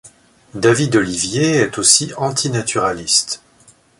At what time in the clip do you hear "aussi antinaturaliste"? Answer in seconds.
1.77-3.43